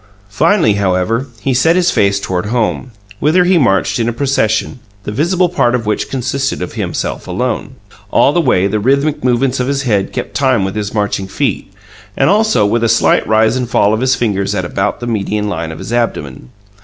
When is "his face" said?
1.75-2.19